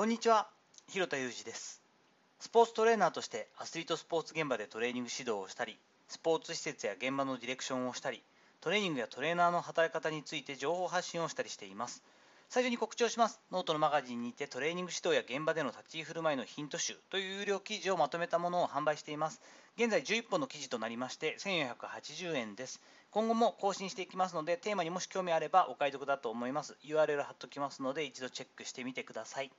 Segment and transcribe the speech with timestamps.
[0.00, 0.48] こんにちは
[0.88, 1.82] 広田裕二です。
[2.38, 8.22] スポーツトレーナーとしてアスリートスポーツ現場でトレーニング指導をしたりスポーツ施設や現場のディレクションをしたり
[8.62, 12.02] トレーニングやトレーナーの働き方について情報発信をしたりしています。
[12.48, 13.40] 最初に告知をします。
[13.52, 19.42] ノートのマガジンにてトレーニング指導や現場での立ち居振る舞いのヒント集という有料記事をまとめたものを販売しています。
[19.76, 22.80] 現在11本の記事となりまして1480円です。
[23.10, 26.78] 今後も更新していきますのでテーマにもし興味あればお買い得だと思います。
[26.86, 29.50] URL 貼っておきますので一度チェックしてみてください。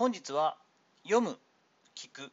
[0.00, 0.56] 本日は
[1.02, 1.36] 読む
[1.94, 2.32] 聞く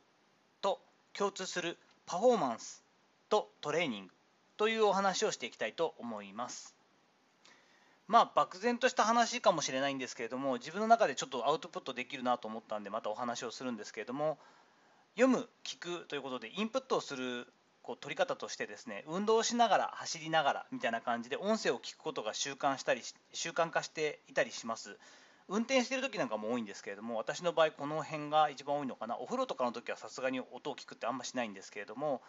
[0.62, 0.80] と
[1.12, 2.82] 共通するパフォーマンス
[3.28, 4.14] とトレーニング
[4.56, 6.74] というお話をしていきたいと思います。
[8.08, 14.38] まあ漠然とした話かもしれないんですけれども自分の中でちょっとアウトプットできるなと思ったんでまたお話をするんですけれども
[15.18, 17.48] 読む聞くということでインプットをする
[17.82, 23.02] こう取り方としてですね運動しながら走りながらみたいな感じで音声を聞くことが習慣したり
[23.34, 24.98] 習慣化していたりします。
[25.50, 29.18] 運転してる時なんかも多いんですけれども私の場合この辺が一番多いのかな。
[29.18, 32.22] お風呂とかの時はさすがに音を聞くってあんましないんですけれども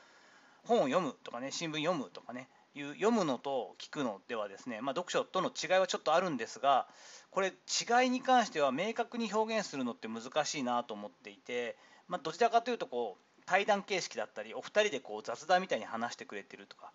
[0.64, 6.86] 本を読むとかね新聞読むとかねいう読むのと聞くのではですね、まあ、読書との違いはちょっとあるんですが
[7.30, 16.92] これ違いに関しては明確に表現するのって難しいなと思っていて、まあ、どちらかというとこう対談形式だったりお二人でこう雑談みたいに話してくれてるとか、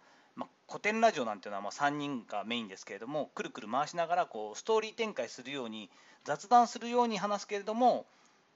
[0.67, 5.89] 古典ラジオなんていうのはま3人がメインですけれどもくるくる回しながらこうストーリー展開するように
[6.23, 8.05] 雑談するように話すけれども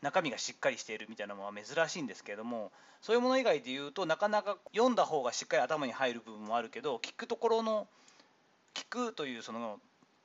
[0.01, 7.87] 中身がしっかりしているみたいなのは珍しいんですけれどもそういうもの以外で言うとなかなか読んだ方がしっかり頭に入る部分もあるけど聞くところの
[8.73, 9.79] 聞くというその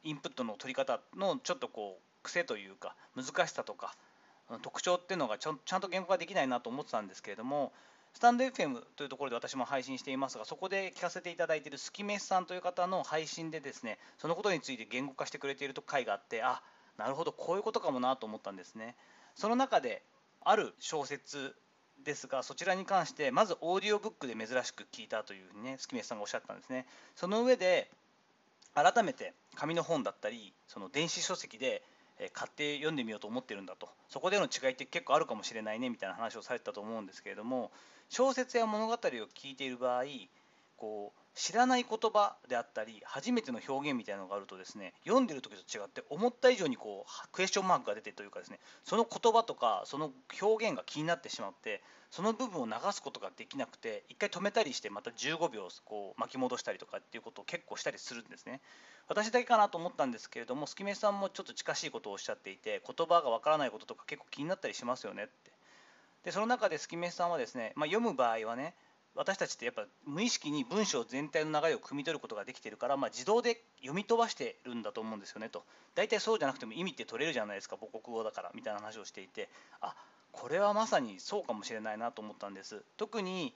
[0.04, 3.94] インプットの取り方のちょっとこう癖というか難しさとか
[4.62, 7.72] 特徴っていうのがちゃんちゃんと言語化できないなと思ってたんですけれども
[8.14, 16.62] スタンド FM というところで私も配信していますがそこで聞かせていただいているスキメスさんという方の配信でですねそのことについて言語化してくれている回があってあ
[16.98, 18.94] なるほどこういうことかもなと思ったんですね。
[19.34, 20.02] その中で
[20.44, 21.54] ある小説
[22.04, 27.90] ですがそちらに関してまずオーディオブックで珍しく聞いたというふうにね月飯さんがおっしゃったんですねその上で
[28.74, 31.82] 改めて紙の本だったりその電子書籍で
[32.30, 33.88] 買って読んでみようと思ってるんだと。
[34.08, 37.70] そこでの違いって結構あるかもしれないねみたいな話をされてたと思うんですけれども
[38.08, 40.04] 小説や物語を聞いている場合
[40.76, 50.10] こう知らない言葉であったり初めての表現みたいなのがあるとですね読んでる時と違って思った以上にこうクエスチョンマークが出てというかですねその言葉とかその
[50.40, 58.60] 表現が気になってしまってその部分を流すことができなくて一回止めたりしてまた15秒こう巻き戻したりとかっていうことを結構したりするんですね。
[59.08, 65.32] 私だけかなと思ったんですけれどもスキメさんもちょっと近しいことをおっしゃっていて言葉がわからないこととか結構気になったりしますよねって。
[66.24, 68.74] でその中でスキメさんはですね、まあ、読む場合はね
[69.14, 75.64] 私たちってやっぱ無意識に文章全体の流れを汲み取ることができてるから、まあ、自動で読み飛ばしてるんだと思うんですよねと。
[75.94, 79.48] 大体そうじゃなくても意味って取れるじゃないですか母国語だからみたいな話をしていて。
[79.80, 79.94] あ
[80.32, 82.82] これはまさにそうかもしれないなと思ったんです。
[82.96, 83.54] 特に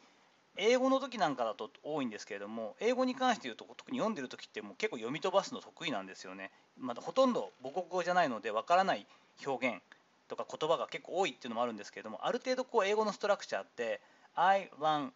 [0.57, 6.51] 英語の時なんかだと多いんですけれども英語に関して言うと特に読んでる時ってもう結構読み飛ばすの得意なんですよね。
[6.79, 9.07] まだほとんど母国語じゃないのでわからない
[9.45, 9.83] 表現
[10.29, 14.01] とか言葉が結構多いっていうのもあるんですけれどもある程度こう英語のストラクチャーって
[14.35, 15.11] I run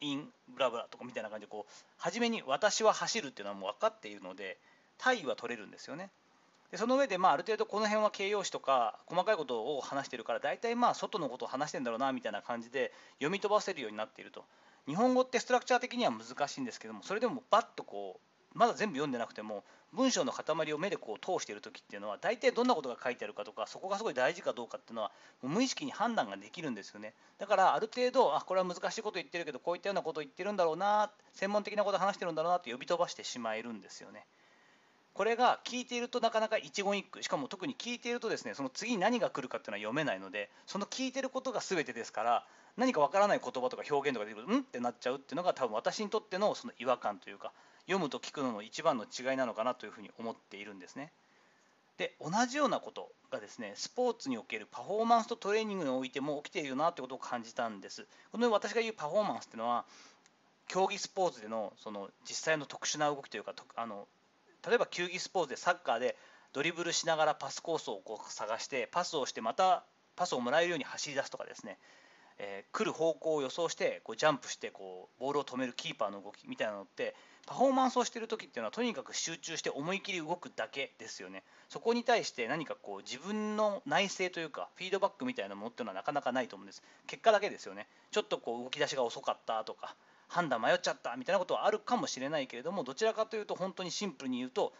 [0.00, 4.58] in ブラブラとかみたいな感じでこう初めに私は走るっていうのはもう分かっているので
[4.98, 6.10] 体位は取れるんですよね。
[6.70, 14.44] でその上でまあある程度この辺は形容詞とか細かいことを話してるから大体まあ外のことを話してんだろうなみたいな感じで読み飛ばせるようになっていると。
[14.86, 18.20] 日本語ってストラクチャー的には難しいんですけどもそれでもバッとこ
[18.54, 19.64] うまだ全部読んでなくても
[19.96, 25.12] 文章の塊を目でこう通している時っていうのは大体どんなことが書いてあるかとかそこがすごい大事かどうかっていうのは
[25.42, 27.14] 無意識に判断ができるんですよね。
[27.38, 34.26] だからある程度あこれは難しいこと言ってるけどこういったようなことを言ってるんだろうな専門的なことを話してるんだろうなって呼び飛ばしてしまえるんですよね。
[35.12, 42.44] これが聞いているとなかなか一言一句しかも特に聞いているとですねその次に何が来るかっていうのは読めないのでその聞いてることが全てですから
[42.76, 44.60] 何かわからない言葉とか表現とか出てくるん？
[44.62, 47.52] ってなっちゃうっていうのが多分私にとってのその違和感というか
[47.86, 51.12] 読むと聞くのの一番の違いなのかなというふうに思っているんですね。
[51.98, 58.06] で同じようなことがですねスポーツにおけるパフォーマンスとトレーニングにおいても起きているなということを感じたんです。
[58.32, 59.84] この私が言うパフォーマンスっていうのは
[60.66, 64.08] 競技スポーツでのその実際の特殊な動きというかあの
[64.66, 66.16] 例えば球技スポーツでサッカーで
[66.52, 69.84] ドリブルしながらパスコースをこう探してパスをしてまた
[70.16, 71.78] パスをもらえるように走り出すとかですね
[72.38, 77.14] えー、来る方向を予想してこうジャンプしてこうボールを止めるキーパーの動きみたいなのって
[77.46, 81.44] パフォーマンスをしている時っていうのはとにかく集中して思い切り動くだけですよね。
[81.68, 86.82] そこに対して何かこう自分の内省というかフィードバックみたいなものっていうのはなかなかないと思うんです。
[87.06, 87.86] 結果だけですよね。
[88.10, 89.94] ちょっとこう動き出しが遅かったとか
[90.28, 94.72] 判断迷っちゃったみたいなことはあるかもしれないけれどもどちらかというと本当にシンプルに言うと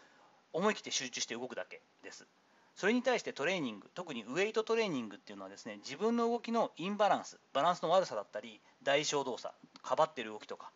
[0.53, 2.25] 思い切って集中して動くだけです。
[2.75, 10.71] それに対してトレーニング特にウエイトトレーニングっていうのはですね自分の動きのインバランスバランスの悪さだったり代償動作かばってる動きとか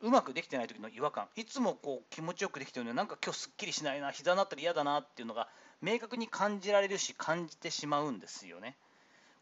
[0.00, 5.48] うまくできてない時の違和感いつもこう気持ちよくできてるのになんか今日すっきりしないな膝になったら嫌だなっていうのが
[5.82, 8.76] 明確に感じられるし感じてしまうんですよね。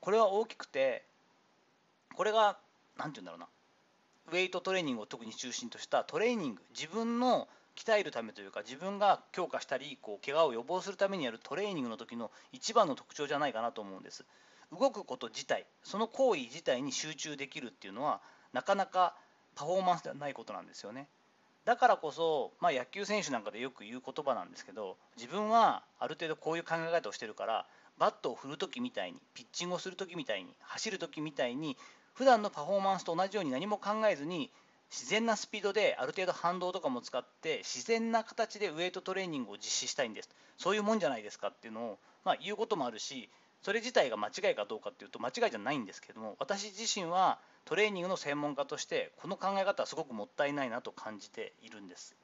[0.00, 1.04] これは大きくて
[2.14, 2.58] これが
[2.96, 3.46] 何て言うんだろうな
[4.32, 14.24] ウェイトトレーニングを特に中心としたトレーニング自分の鍛えるためというか自分が強化したりこう怪我を予防するためにやるトレーニングの時の一番の特徴じゃないかなと思うんです。
[14.78, 18.20] 動くこと自体その行為自体に集中できるっていうのは
[18.52, 19.14] なかなか
[19.54, 21.08] パフォーマンスではないことなんですよね。
[21.64, 27.66] だからこそ、まあ、野球選手なんかでよく言う言葉なんですけど自分はある程度こういう考え方をしてるから
[27.98, 31.76] バットを振る時みたいにピッチングをする時みたいに走る時みたいに
[32.14, 34.50] 普段のパフォーマンスと同じように何も考えずに
[34.92, 40.28] 自然なスピードである程度反動とかも使って自然な形でウエイトトレーニングを実施したいんです。
[40.58, 43.30] そういうもんじゃないですかっていうのを、まあ、言うこともあるし
[43.62, 52.14] それ自体が間違いかどうかっていうと間違いじゃないんですけども私自身はトレーニングの専門家としてこの考え方はすごくもったいないなと感じているんです。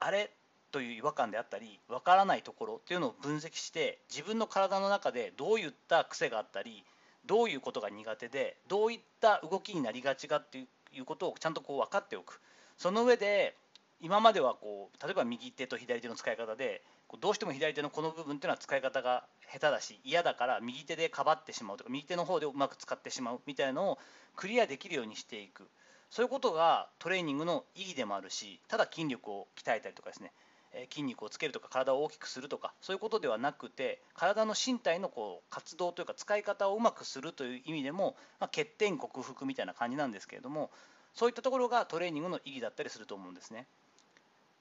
[0.00, 0.30] あれ
[0.70, 6.84] という違和感であったりわからないところっていうのを分析して自分の体の中でどういった癖があったり
[7.26, 12.40] どういうことが苦手でどういった動きになりがちかっていういうことをちゃんとこう分かっておく。
[12.76, 13.56] その上で
[14.00, 16.82] 今まではこう例えば右手と左手の使い方で
[17.20, 23.98] どうしても左手のこの部分っていうのは使い方が下手だし嫌だから右手でかばってしまうとか右手の方でうまく使ってしまうみたいなのを
[24.36, 25.68] クリアできるようにしていく。
[26.10, 30.32] そういうことがトレーニングの意義でもあるしただ筋力を鍛えたりとかですね。
[30.90, 40.70] 筋肉をつけるとか体を大きくするとかそういうことではなくて体の身体のこう活動というか使い方をうまくするという意味でも、まあ、欠点克服みたいな感じなんですけれども
[41.14, 43.66] そういったところがトレーニングの意義だったりすると思うんですね。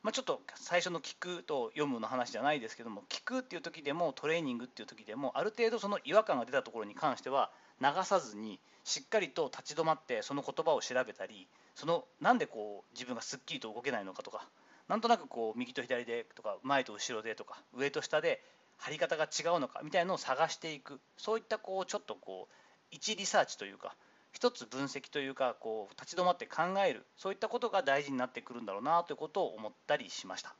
[0.03, 14.47] まあ、ちょっと最初の聞くと読むの話じゃないですけども聞くっていう時でもトレーニングっていう時でもある程度その違和感が出たところに関しては流さずにしっかりと立ち止まってその言葉を調べたりそのなんでこう自分がすっきりと動けないのかとか
[14.87, 18.41] なんとなくこう右と左でとか前と後ろでとか上と下で
[18.77, 20.99] 張り方が違うのかみたいなのを探していく。
[21.17, 22.53] そういったこうちょっとこう
[22.91, 23.95] 一リサーチというか
[24.31, 27.05] 一つ分析というかこう立ち止まって考える。
[27.17, 30.53] そういったことが大事になってくるんだろうなということを思ったりしました。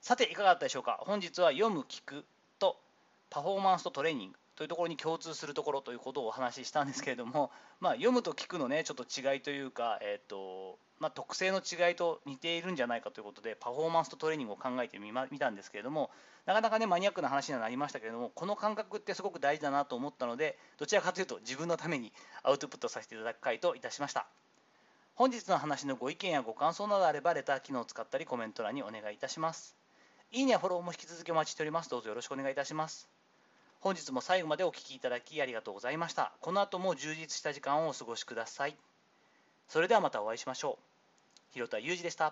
[0.00, 0.98] さていかがだったでしょうか？
[1.02, 2.24] 本日は読む聞く
[2.58, 2.76] と
[3.30, 7.50] パフォーマンスとトレーニングというところに共通するところということをお話ししたんですけれども、
[7.80, 16.10] まあ、読むと聞くのねちょっと違いというか、えーとまあ、特性の違いと似ているんじゃないかということでパフォーマンスとトレーニングを考えてみ,、ま、見たんですけれども
[16.46, 22.12] なかなかねマニアックな話にはなりましたけれどもこの感覚ってすごく大事だなと思ったのでどちらかというと自分のために
[22.44, 24.28] アウトプットさせていただく回といたしました
[25.16, 29.76] 本日の話のご意見やご感想などあればレター機能を使ったりコメント欄にお願いいたします
[30.30, 33.08] いいねやフォローも引き続きお待ちしておりますどうぞよろしくお願いいたします
[33.82, 36.32] 本日も最後までお聴きいただきありがとうございました。
[36.40, 38.76] この後も充実した時間をお過ごしください。
[39.66, 40.91] それではまたお会いしましょう。
[41.52, 42.20] 広田裕二でした。